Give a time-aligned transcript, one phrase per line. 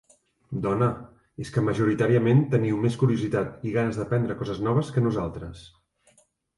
[0.61, 0.87] Dona,
[1.43, 5.67] és que majoritàriament teniu més curiositat i ganes d'aprendre coses noves que nosaltres.